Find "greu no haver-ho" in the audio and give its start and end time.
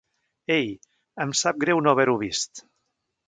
1.65-2.15